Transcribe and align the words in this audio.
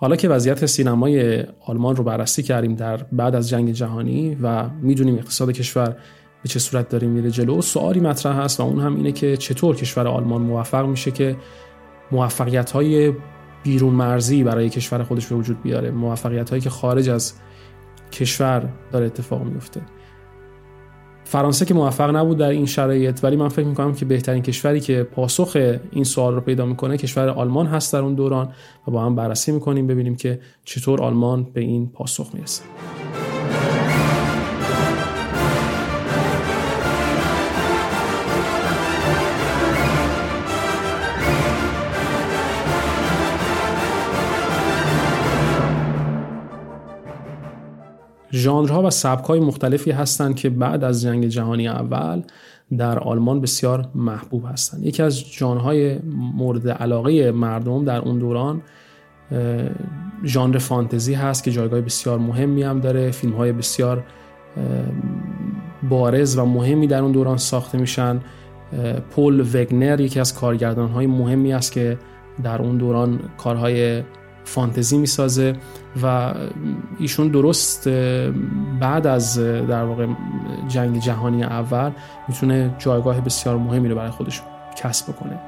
حالا 0.00 0.16
که 0.16 0.28
وضعیت 0.28 0.66
سینمای 0.66 1.44
آلمان 1.66 1.96
رو 1.96 2.04
بررسی 2.04 2.42
کردیم 2.42 2.74
در 2.74 2.96
بعد 2.96 3.34
از 3.34 3.48
جنگ 3.48 3.72
جهانی 3.72 4.34
و 4.42 4.68
می‌دونیم 4.68 5.14
اقتصاد 5.14 5.50
کشور 5.50 5.96
به 6.42 6.48
چه 6.48 6.58
صورت 6.58 6.88
داره 6.88 7.08
میره 7.08 7.30
جلو 7.30 7.62
سوالی 7.62 8.00
مطرح 8.00 8.36
هست 8.36 8.60
و 8.60 8.62
اون 8.62 8.80
هم 8.80 8.96
اینه 8.96 9.12
که 9.12 9.36
چطور 9.36 9.76
کشور 9.76 10.08
آلمان 10.08 10.42
موفق 10.42 10.86
میشه 10.86 11.10
که 11.10 11.36
موفقیت 12.12 12.70
های 12.70 13.12
بیرون 13.62 13.94
مرزی 13.94 14.44
برای 14.44 14.68
کشور 14.68 15.02
خودش 15.02 15.26
به 15.26 15.34
وجود 15.34 15.62
بیاره 15.62 15.90
موفقیت 15.90 16.50
هایی 16.50 16.62
که 16.62 16.70
خارج 16.70 17.08
از 17.08 17.32
کشور 18.12 18.68
داره 18.92 19.06
اتفاق 19.06 19.42
میفته 19.44 19.80
فرانسه 21.30 21.64
که 21.64 21.74
موفق 21.74 22.16
نبود 22.16 22.38
در 22.38 22.48
این 22.48 22.66
شرایط 22.66 23.24
ولی 23.24 23.36
من 23.36 23.48
فکر 23.48 23.66
می‌کنم 23.66 23.94
که 23.94 24.04
بهترین 24.04 24.42
کشوری 24.42 24.80
که 24.80 25.02
پاسخ 25.02 25.76
این 25.92 26.04
سوال 26.04 26.34
رو 26.34 26.40
پیدا 26.40 26.66
می‌کنه 26.66 26.96
کشور 26.96 27.28
آلمان 27.28 27.66
هست 27.66 27.92
در 27.92 27.98
اون 27.98 28.14
دوران 28.14 28.52
و 28.88 28.90
با 28.90 29.02
هم 29.02 29.14
بررسی 29.14 29.52
می‌کنیم 29.52 29.86
ببینیم 29.86 30.16
که 30.16 30.40
چطور 30.64 31.02
آلمان 31.02 31.46
به 31.52 31.60
این 31.60 31.88
پاسخ 31.88 32.34
می‌رسه. 32.34 32.62
ژانرها 48.32 48.82
و 48.82 48.90
سبکهای 48.90 49.40
مختلفی 49.40 49.90
هستند 49.90 50.36
که 50.36 50.50
بعد 50.50 50.84
از 50.84 51.02
جنگ 51.02 51.26
جهانی 51.26 51.68
اول 51.68 52.22
در 52.78 52.98
آلمان 52.98 53.40
بسیار 53.40 53.88
محبوب 53.94 54.44
هستند. 54.52 54.86
یکی 54.86 55.02
از 55.02 55.18
ژانرهای 55.18 55.98
مورد 56.34 56.68
علاقه 56.68 57.30
مردم 57.30 57.84
در 57.84 57.98
اون 57.98 58.18
دوران 58.18 58.62
ژانر 60.24 60.58
فانتزی 60.58 61.14
هست 61.14 61.44
که 61.44 61.50
جایگاه 61.50 61.80
بسیار 61.80 62.18
مهمی 62.18 62.62
هم 62.62 62.80
داره. 62.80 63.10
فیلم 63.10 63.32
های 63.32 63.52
بسیار 63.52 64.04
بارز 65.88 66.38
و 66.38 66.44
مهمی 66.44 66.86
در 66.86 67.02
اون 67.02 67.12
دوران 67.12 67.36
ساخته 67.36 67.78
میشن. 67.78 68.20
پول 69.10 69.40
وگنر 69.40 70.00
یکی 70.00 70.20
از 70.20 70.34
کارگردان 70.34 70.88
های 70.88 71.06
مهمی 71.06 71.52
است 71.52 71.72
که 71.72 71.98
در 72.42 72.62
اون 72.62 72.76
دوران 72.76 73.20
کارهای 73.38 74.02
فانتزی 74.44 74.98
می‌سازه 74.98 75.52
و 76.02 76.34
ایشون 76.98 77.28
درست 77.28 77.88
بعد 78.80 79.06
از 79.06 79.38
در 79.68 79.84
واقع 79.84 80.06
جنگ 80.68 81.00
جهانی 81.00 81.44
اول 81.44 81.90
می‌تونه 82.28 82.74
جایگاه 82.78 83.20
بسیار 83.20 83.56
مهمی 83.56 83.88
رو 83.88 83.96
برای 83.96 84.10
خودش 84.10 84.42
کسب 84.76 85.12
بکنه. 85.12 85.38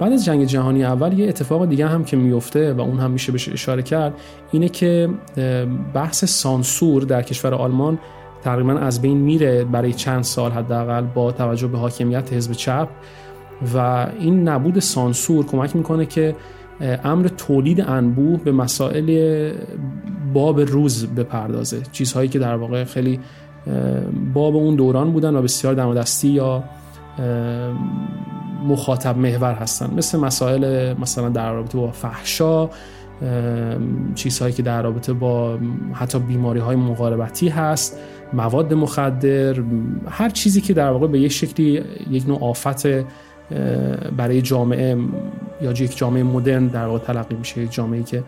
بعد 0.00 0.12
از 0.12 0.24
جنگ 0.24 0.44
جهانی 0.44 0.84
اول 0.84 1.18
یه 1.18 1.28
اتفاق 1.28 1.68
دیگه 1.68 1.86
هم 1.86 2.04
که 2.04 2.16
میفته 2.16 2.72
و 2.72 2.80
اون 2.80 2.98
هم 2.98 3.10
میشه 3.10 3.32
بهش 3.32 3.48
اشاره 3.48 3.82
کرد 3.82 4.14
اینه 4.52 4.68
که 4.68 5.08
بحث 5.94 6.24
سانسور 6.24 7.02
در 7.02 7.22
کشور 7.22 7.54
آلمان 7.54 7.98
تقریبا 8.42 8.72
از 8.72 9.02
بین 9.02 9.18
میره 9.18 9.64
برای 9.64 9.92
چند 9.92 10.22
سال 10.22 10.50
حداقل 10.50 11.02
با 11.02 11.32
توجه 11.32 11.66
به 11.66 11.78
حاکمیت 11.78 12.32
حزب 12.32 12.52
چپ 12.52 12.88
و 13.74 14.06
این 14.18 14.48
نبود 14.48 14.78
سانسور 14.78 15.46
کمک 15.46 15.76
می‌کنه 15.76 16.06
که 16.06 16.36
امر 16.80 17.28
تولید 17.28 17.80
انبوه 17.80 18.40
به 18.44 18.52
مسائل 18.52 19.50
باب 20.32 20.60
روز 20.60 21.06
بپردازه. 21.06 21.82
چیزهایی 21.92 22.28
که 22.28 22.38
در 22.38 22.54
واقع 22.54 22.84
خیلی 22.84 23.20
باب 24.34 24.56
اون 24.56 24.76
دوران 24.76 25.12
بودن 25.12 25.36
و 25.36 25.42
بسیار 25.42 25.94
دستی 25.94 26.28
یا 26.28 26.64
مخاطب 28.68 29.18
محور 29.18 29.54
هستن. 29.54 29.94
مثل 29.96 30.18
مسائل 30.18 30.94
مثلا 30.94 31.28
در 31.28 31.52
رابطه 31.52 31.78
با 31.78 31.90
فحشا 31.90 32.68
چیزهایی 34.14 34.52
که 34.54 34.62
در 34.62 34.82
رابطه 34.82 35.12
با 35.12 35.58
حتی 35.92 36.18
بیماری 36.18 36.60
های 36.60 36.76
مقاربتی 36.76 37.48
هست 37.48 37.98
مواد 38.32 38.74
مخدر 38.74 39.56
هر 40.08 40.28
چیزی 40.28 40.60
که 40.60 40.74
در 40.74 40.90
واقع 40.90 41.06
به 41.06 41.20
یک 41.20 41.32
شکلی 41.32 41.82
یک 42.10 42.28
نوع 42.28 42.44
آفت 42.44 42.86
برای 44.16 44.42
جامعه 44.42 44.96
یا 45.62 45.70
یک 45.70 45.96
جامعه 45.96 46.22
مدرن 46.22 46.66
در 46.66 46.86
واقع 46.86 46.98
تلقی 46.98 47.34
میشه 47.34 47.62
یک 47.62 47.72
جامعه 47.72 48.02
که 48.02 48.24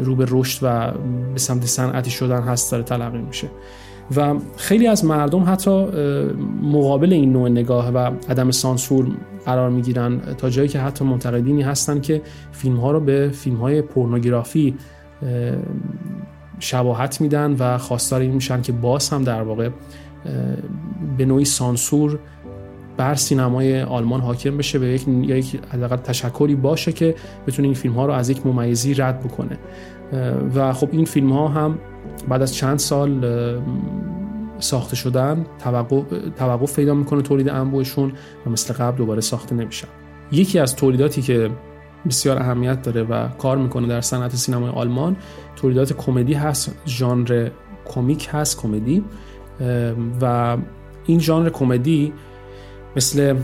رو 0.00 0.16
به 0.16 0.26
رشد 0.28 0.58
و 0.62 0.92
به 1.32 1.38
سمت 1.38 1.66
صنعتی 1.66 2.10
شدن 2.10 2.42
هست 2.42 2.72
داره 2.72 2.84
تلقی 2.84 3.18
میشه. 3.18 3.48
و 4.16 4.34
خیلی 4.56 4.86
از 4.86 5.04
مردم 5.04 5.44
حتی 5.46 5.86
مقابل 6.62 7.12
این 7.12 7.32
نوع 7.32 7.48
نگاه 7.48 7.90
و 7.90 7.98
عدم 8.28 8.50
سانسور 8.50 9.06
قرار 9.46 9.70
می‌گیرن 9.70 10.20
تا 10.38 10.50
جایی 10.50 10.68
که 10.68 10.80
حتی 10.80 11.04
منتقدینی 11.04 11.62
هستن 11.62 12.00
که 12.00 12.22
فیلم 12.52 12.76
ها 12.76 12.90
رو 12.90 13.00
به 13.00 13.30
فیلم 13.34 13.56
های 13.56 13.82
پورنوگرافی 13.82 14.74
شباهت 16.58 17.20
میدن 17.20 17.56
و 17.58 17.78
خواستار 17.78 18.20
این 18.20 18.30
میشن 18.30 18.62
که 18.62 18.72
باز 18.72 19.08
هم 19.10 19.24
در 19.24 19.42
واقع 19.42 19.68
به 21.18 21.24
نوعی 21.24 21.44
سانسور 21.44 22.18
بر 22.96 23.14
سینمای 23.14 23.82
آلمان 23.82 24.20
حاکم 24.20 24.56
بشه 24.56 24.78
به 24.78 24.86
یک 24.86 25.08
یا 25.08 25.36
یک 25.36 25.60
حداقل 25.72 25.96
تشکری 25.96 26.54
باشه 26.54 26.92
که 26.92 27.14
بتونه 27.46 27.68
این 27.68 27.74
فیلم 27.74 27.94
ها 27.94 28.06
رو 28.06 28.12
از 28.12 28.30
یک 28.30 28.46
ممیزی 28.46 28.94
رد 28.94 29.20
بکنه. 29.20 29.58
و 30.54 30.72
خب 30.72 30.88
این 30.92 31.04
فیلم 31.04 31.32
ها 31.32 31.48
هم 31.48 31.78
بعد 32.28 32.42
از 32.42 32.54
چند 32.54 32.78
سال 32.78 33.26
ساخته 34.58 34.96
شدن 34.96 35.46
توقف 36.38 36.76
پیدا 36.76 36.94
می‌کنه 36.94 37.22
تولید 37.22 37.48
انبوهشون 37.48 38.12
و 38.46 38.50
مثل 38.50 38.74
قبل 38.74 38.96
دوباره 38.96 39.20
ساخته 39.20 39.54
نمیشن. 39.54 39.88
یکی 40.32 40.58
از 40.58 40.76
تولیداتی 40.76 41.22
که 41.22 41.50
بسیار 42.08 42.38
اهمیت 42.38 42.82
داره 42.82 43.02
و 43.02 43.28
کار 43.28 43.58
می‌کنه 43.58 43.88
در 43.88 44.00
صنعت 44.00 44.36
سینمای 44.36 44.70
آلمان 44.70 45.16
تولیدات 45.56 45.92
کمدی 45.92 46.34
هست 46.34 46.74
ژانر 46.86 47.48
کمیک 47.84 48.28
هست 48.32 48.60
کمدی. 48.60 49.04
و 50.20 50.56
این 51.06 51.18
ژانر 51.18 51.50
کمدی 51.50 52.12
مثل 52.96 53.36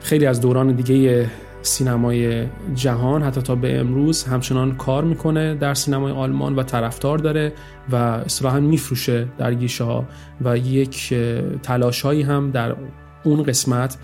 خیلی 0.00 0.26
از 0.26 0.40
دوران 0.40 0.72
دیگه 0.72 1.30
سینمای 1.62 2.46
جهان 2.74 3.22
حتی 3.22 3.42
تا 3.42 3.54
به 3.54 3.80
امروز 3.80 4.24
همچنان 4.24 4.76
کار 4.76 5.04
می‌کنه 5.04 5.54
در 5.54 5.74
سینمای 5.74 6.12
آلمان 6.12 6.56
و 6.56 6.62
طرفدار 6.62 7.18
داره 7.18 7.52
و 7.90 7.96
اصطلاحا 7.96 8.60
میفروشه 8.60 9.28
در 9.38 9.54
گیشه 9.54 9.84
ها 9.84 10.04
و 10.44 10.58
یک 10.58 11.14
تلاش 11.62 12.02
هایی 12.02 12.22
هم 12.22 12.50
در 12.50 12.76
اون 13.24 13.42
قسمت 13.42 13.96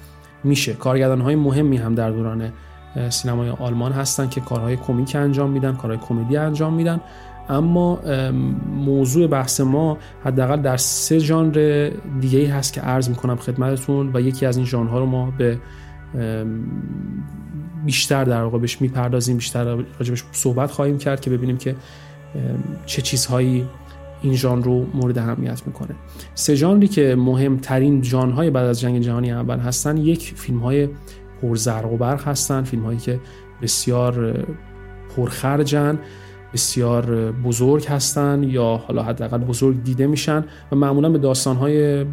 میشه. 0.45 0.73
کارگردان 0.75 1.21
های 1.21 1.35
مهمی 1.35 1.77
هم 1.77 1.95
در 1.95 2.11
دوران 2.11 2.53
سینمای 3.09 3.51
آلمان 3.51 3.93
هستن 3.93 4.29
که 4.29 4.41
کارهای 4.41 4.77
کمیک 4.77 5.17
انجام 5.17 5.51
میدن 5.51 5.77
کارهای 5.77 5.99
کمدی 6.09 6.37
انجام 6.37 6.75
میدن. 6.75 7.01
اما 7.51 8.01
موضوع 8.77 9.27
بحث 9.27 9.61
ما 9.61 9.99
حداقل 10.25 10.63
در 10.63 10.77
سه 10.77 11.19
ژانر 11.19 11.91
دیگه 12.21 12.39
ای 12.39 12.47
هست 12.47 12.73
که 12.73 12.81
عرض 12.81 13.09
می‌کنم 13.09 13.37
خدمتتون 13.37 14.11
و 14.15 14.21
یکی 14.21 14.47
از 14.47 14.57
این 14.57 14.67
ژانرها 14.67 14.99
رو 14.99 15.07
ما 15.07 15.33
به 15.39 15.59
بیشتر 17.85 18.25
در 18.25 18.43
واقع 18.43 18.59
بهش 18.59 18.81
می‌پردازیم 18.81 19.37
بیشتر 19.37 19.65
راجبش 19.99 20.25
صحبت 20.33 20.71
خواهیم 20.71 20.99
کرد 20.99 21.21
که 21.21 21.31
ببینیم 21.31 21.57
که 21.57 21.77
چه 22.87 23.03
چیزهایی 23.03 23.67
این 24.23 24.35
ژانر 24.35 24.65
رو 24.65 24.87
مورد 24.95 25.19
اهمیت 25.19 25.63
می‌کنه. 25.67 25.95
سه 26.35 26.55
ژانری 26.55 26.89
که 26.89 27.15
مهمترین 27.19 28.03
ژانرهای 28.03 28.51
بعد 28.51 28.67
از 28.67 28.81
جنگ 28.81 29.01
جهانی 29.01 29.33
اول 29.33 29.59
هستن 29.59 29.97
یک 29.97 30.33
فیلم 30.37 30.59
های 30.59 30.89
پرزرق 31.43 31.93
و 31.93 31.97
برق 31.97 32.29
هستن 32.29 32.63
فیلم 32.63 32.83
هایی 32.83 32.99
که 32.99 33.21
بسیار 33.63 34.45
پرخرجن. 35.17 35.99
بسیار 36.53 37.33
بزرگ 37.33 37.87
هستن 37.87 38.43
یا 38.43 38.81
حالا 38.87 39.03
حداقل 39.03 39.39
بزرگ 39.39 39.83
دیده 39.83 40.07
میشن 40.07 40.45
و 40.73 40.77
معمولا 40.77 41.11
به 41.11 41.19
داستانهای 41.19 42.07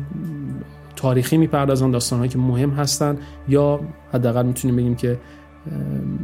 تاریخی 0.96 1.38
می‌پردازن 1.38 1.92
داستانهایی 1.92 2.30
که 2.30 2.38
مهم 2.38 2.70
هستن 2.70 3.18
یا 3.48 3.80
حداقل 4.14 4.46
می‌تونیم 4.46 4.76
بگیم 4.76 4.96
که 4.96 5.20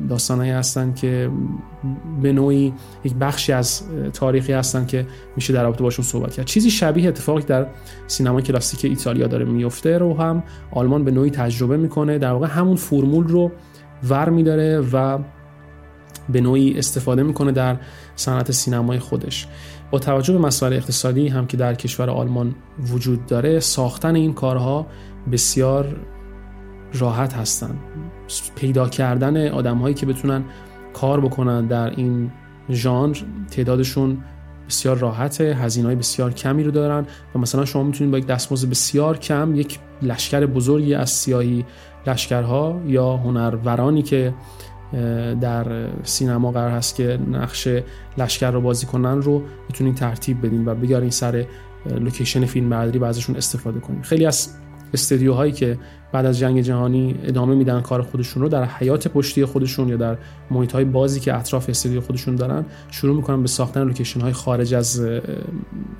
داستانهایی 0.09 0.51
هستن 0.51 0.93
که 0.93 1.29
به 2.21 2.33
نوعی 2.33 2.73
یک 3.03 3.13
بخشی 3.15 3.53
از 3.53 3.81
تاریخی 4.13 4.53
هستن 4.53 4.85
که 4.85 5.07
میشه 5.35 5.53
در 5.53 5.63
رابطه 5.63 5.83
باشون 5.83 6.05
صحبت 6.05 6.33
کرد. 6.33 6.45
چیزی 6.45 6.71
شبیه 6.71 7.07
اتفاقی 7.07 7.43
در 7.43 7.67
سینما 8.07 8.41
کلاسیک 8.41 8.85
ایتالیا 8.85 9.27
داره 9.27 9.45
میفته 9.45 9.97
رو 9.97 10.17
هم 10.17 10.43
آلمان 10.71 11.03
به 11.03 11.11
نوعی 11.11 11.29
تجربه 11.29 11.77
می‌کنه. 11.77 12.17
در 12.17 12.31
واقع 12.31 12.47
همون 12.47 12.75
فرمول 12.75 13.27
رو 13.27 13.51
ور 14.09 14.29
میداره 14.29 14.79
و 14.93 15.19
به 16.29 16.41
نوعی 16.41 16.77
استفاده 16.77 17.23
می‌کنه 17.23 17.51
در 17.51 17.77
صنعت 18.15 18.51
سینمای 18.51 18.99
خودش. 18.99 19.47
با 19.91 19.99
توجه 19.99 20.33
به 20.33 20.39
مسائل 20.39 20.73
اقتصادی 20.73 21.27
هم 21.27 21.47
که 21.47 21.57
در 21.57 21.75
کشور 21.75 22.09
آلمان 22.09 22.55
وجود 22.79 23.25
داره 23.25 23.59
ساختن 23.59 24.15
این 24.15 24.33
کارها 24.33 24.87
بسیار 25.31 25.95
راحت 26.93 27.33
هستند. 27.33 27.79
پیدا 28.55 28.89
کردن 28.89 29.47
آدمهایی 29.47 29.95
که 29.95 30.05
بتونن 30.05 30.43
کار 30.93 31.21
بکنن 31.21 31.67
در 31.67 31.89
این 31.89 32.31
ژانر 32.69 33.17
تعدادشون 33.51 34.17
بسیار 34.69 34.97
راحته 34.97 35.43
هزینه 35.43 35.87
های 35.87 35.95
بسیار 35.95 36.33
کمی 36.33 36.63
رو 36.63 36.71
دارن 36.71 37.05
و 37.35 37.39
مثلا 37.39 37.65
شما 37.65 37.83
می‌تونید 37.83 38.11
با 38.11 38.17
یک 38.17 38.27
دستمزد 38.27 38.69
بسیار 38.69 39.17
کم 39.17 39.55
یک 39.55 39.79
لشکر 40.01 40.45
بزرگی 40.45 40.93
از 40.93 41.09
سیاهی 41.09 41.65
لشکرها 42.07 42.81
یا 42.87 43.17
هنرورانی 43.17 44.01
که 44.01 44.33
در 45.41 45.87
سینما 46.03 46.51
قرار 46.51 46.71
هست 46.71 46.95
که 46.95 47.19
نقش 47.31 47.67
لشکر 48.17 48.51
رو 48.51 48.61
بازی 48.61 48.85
کنن 48.85 49.21
رو 49.21 49.43
می‌تونین 49.69 49.95
ترتیب 49.95 50.45
بدین 50.45 50.65
و 50.65 50.75
بیارین 50.75 51.09
سر 51.09 51.45
لوکیشن 51.99 52.45
فیلم 52.45 52.69
برداری 52.69 52.99
و 52.99 53.03
ازشون 53.03 53.35
استفاده 53.35 53.79
کنین. 53.79 54.01
خیلی 54.01 54.25
از 54.25 54.49
استدیوهایی 54.93 55.51
که 55.51 55.77
بعد 56.11 56.25
از 56.25 56.39
جنگ 56.39 56.61
جهانی 56.61 57.15
ادامه 57.23 57.55
میدن 57.55 57.81
کار 57.81 58.01
خودشون 58.01 58.43
رو 58.43 58.49
در 58.49 58.65
حیاط 58.65 59.07
پشتی 59.07 59.45
خودشون 59.45 59.89
یا 59.89 59.97
در 59.97 60.17
محیط 60.51 60.71
های 60.71 60.85
بازی 60.85 61.19
که 61.19 61.35
اطراف 61.35 61.69
استدیو 61.69 62.01
خودشون 62.01 62.35
دارن 62.35 62.65
شروع 62.91 63.15
می‌کنن 63.15 63.41
به 63.41 63.47
ساختن 63.47 63.83
لوکیشن 63.83 64.21
های 64.21 64.33
خارج 64.33 64.73
از 64.73 65.01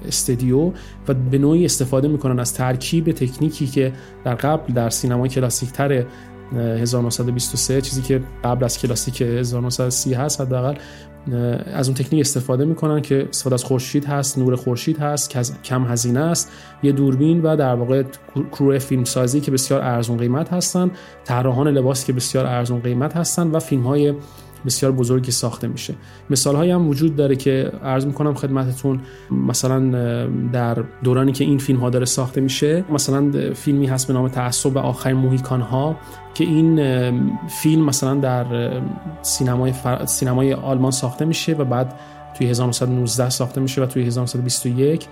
استدیو 0.08 0.72
و 1.08 1.14
به 1.32 1.38
نوعی 1.38 1.66
استفاده 1.66 2.08
می‌کنن 2.08 2.40
از 2.40 2.54
ترکیب 2.54 3.12
تکنیکی 3.12 3.68
که 3.68 3.94
در 4.24 4.36
قبل 4.36 4.74
در 4.74 4.90
سینمای 4.90 5.30
کلاسیک 5.30 5.72
تر 5.72 6.06
1923 6.56 7.82
چیزی 7.82 8.02
که 8.02 8.22
قبل 8.44 8.64
از 8.64 8.78
کلاسیک 8.78 9.22
1930 9.22 10.14
هست 10.14 10.42
حداقل 10.42 10.76
از 11.66 11.88
اون 11.88 11.96
تکنیک 11.96 12.22
استفاده 12.22 12.66
می‌کنن 12.66 13.02
که 13.02 13.28
استفاده 13.30 13.54
از 13.54 13.64
خورشید 13.64 14.06
هست 14.06 14.38
نور 14.38 14.56
خورشید 14.56 14.98
هست 14.98 15.30
کم 15.64 15.84
هزینه 15.84 16.20
است 16.20 16.52
یه 16.84 16.92
دوربین 16.92 17.42
و 17.42 17.56
در 17.56 17.76
واقع 17.76 18.04
کرو 18.52 18.80
فیلم 18.80 19.04
سازی 19.04 19.42
که 19.42 19.52
بسیار 19.52 19.82
ارزون 19.82 20.18
قیمت 20.18 20.54
هستن 20.54 20.92
طراحان 21.24 21.68
لباس 21.68 22.06
که 22.06 22.14
بسیار 22.14 22.46
ارزون 22.46 22.80
قیمت 22.80 23.18
هستن 23.18 23.48
و 23.48 23.60
فیلم 23.60 23.84
های 23.84 24.14
بسیار 24.66 24.92
بزرگی 24.92 25.32
ساخته 25.32 25.68
میشه. 25.68 25.96
مثال 26.30 26.56
هایی 26.56 26.72
هم 26.72 26.88
وجود 26.88 27.16
داره 27.16 27.36
که 27.36 27.72
عرض 27.84 28.06
می‌کنم 28.06 28.34
خدمتتون 28.34 29.00
مثلا 29.32 29.80
در 30.54 30.84
دورانی 31.04 31.32
که 31.32 31.44
این 31.44 31.58
فیلم 31.58 31.80
ها 31.80 31.90
داره 31.90 32.06
ساخته 32.06 32.42
میشه 32.42 32.84
مثلا 32.90 33.32
فیلمی 33.54 33.88
هست 33.88 34.08
به 34.08 34.14
نام 34.14 34.28
تعصب 34.28 34.78
آخرین 34.78 35.18
موهیکان 35.18 35.62
ها 35.62 35.96
که 36.34 36.44
این 36.44 36.76
فیلم 37.48 37.86
مثلا 37.86 38.16
در 38.16 38.72
سینمای, 39.22 39.74
سینمای 40.06 40.54
آلمان 40.54 40.92
ساخته 40.92 41.26
میشه 41.26 41.54
و 41.54 41.66
بعد 41.66 41.94
توی 42.38 42.50
1919 42.50 43.30
ساخته 43.30 43.62
میشه 43.62 43.82
و 43.82 43.86
توی 43.86 44.04
1921 44.04 45.08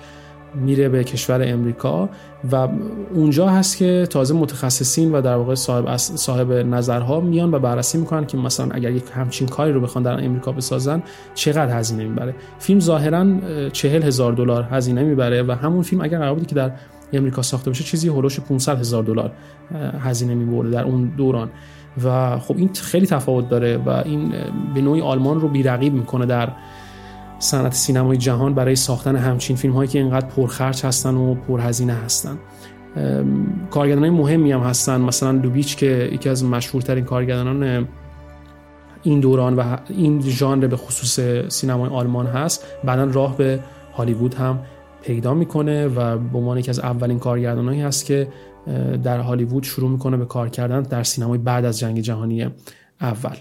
میره 0.56 0.90
به 0.90 1.04
کشور 1.04 1.42
امریکا 1.46 2.10
و 2.52 2.68
اونجا 3.14 3.48
هست 3.50 3.78
که 3.78 4.08
تازه 4.10 4.34
متخصصین 4.34 5.12
و 5.12 5.22
در 5.22 5.36
واقع 5.36 5.56
صاحب, 5.56 5.98
صاحب 5.98 6.52
نظرها 6.52 7.20
میان 7.20 7.54
و 7.54 7.60
بررسی 7.60 7.98
می‌کنن 7.98 8.26
که 8.26 8.38
مثلا 8.38 8.70
اگر 8.72 8.92
یک 8.92 9.04
همچین 9.14 9.48
کاری 9.48 9.72
رو 9.72 9.82
بخوان 9.82 10.04
در 10.04 10.26
امریکا 10.26 10.52
بسازن 10.52 11.04
چقدر 11.36 11.80
هزینه 11.80 12.04
می‌بره. 12.04 12.36
فیلم 12.60 12.80
ظاهرا 12.80 13.26
چهل 13.70 14.04
هزار 14.04 14.34
دلار 14.34 14.64
هزینه 14.64 15.04
می‌بره 15.04 15.44
و 15.44 15.52
همون 15.52 15.82
فیلم 15.82 16.02
اگر 16.02 16.18
قرار 16.18 16.40
که 16.40 16.56
در 16.56 16.72
امریکا 17.14 17.42
ساخته 17.42 17.70
بشه 17.70 17.84
چیزی 17.84 18.08
هولوش 18.08 18.40
500 18.40 18.80
هزار 18.80 19.04
دلار 19.04 19.32
هزینه 20.00 20.36
می‌بره 20.36 20.70
در 20.70 20.84
اون 20.84 21.12
دوران. 21.18 21.50
و 22.04 22.40
خب 22.40 22.58
این 22.58 22.70
خیلی 22.74 23.06
تفاوت 23.06 23.50
داره 23.50 23.78
و 23.78 23.90
این 23.90 24.34
به 24.74 24.82
نوعی 24.82 25.02
آلمان 25.02 25.42
رو 25.42 25.48
بیرقیب 25.48 25.94
می‌کنه 25.94 26.26
در 26.26 26.50
صنعت 27.42 27.74
سینمای 27.74 28.18
جهان 28.18 28.54
برای 28.54 28.76
ساختن 28.76 29.16
همچین 29.16 29.56
فیلم 29.56 29.74
هایی 29.74 29.88
که 29.88 30.00
اینقدر 30.00 30.26
پرخرج 30.26 30.86
هستن 30.86 31.16
و 31.16 31.36
پرهزینه 31.36 31.94
هستن. 31.94 32.38
کارگردان 33.70 34.04
های 34.04 34.10
مهمی 34.10 34.52
هم 34.52 34.60
هستن. 34.60 35.02
مثلا 35.02 35.32
لوبیچ 35.32 35.78
که 35.78 36.10
یکی 36.14 36.30
از 36.30 36.44
مشهورترین 36.44 37.06
کارگردانان 37.06 37.88
این 39.04 39.20
دوران 39.20 39.56
و 39.56 39.78
این 39.90 40.22
ژانر 40.22 40.68
به 40.68 40.78
خصوص 40.78 41.20
سینمای 41.54 41.90
آلمان 41.90 42.28
هست. 42.28 42.66
بعدا 42.84 43.04
راه 43.04 43.38
به 43.38 43.60
هالیوود 43.94 44.34
هم 44.34 44.60
پیدا 45.04 45.34
می‌کنه 45.34 45.88
و 45.88 46.18
به 46.18 46.38
عنوان 46.38 46.58
یکی 46.58 46.70
از 46.70 46.80
اولین 46.80 47.20
کارگردانایی 47.20 47.82
هست 47.82 48.06
که 48.06 48.28
در 49.04 49.20
هالیوود 49.20 49.64
شروع 49.64 49.90
می‌کنه 49.90 50.18
به 50.18 50.26
کار 50.26 50.50
کردن 50.50 50.82
در 50.82 51.04
سینمای 51.04 51.38
بعد 51.38 51.66
از 51.66 51.80
جنگ 51.80 52.00
جهانی 52.00 52.50
اول. 53.02 53.36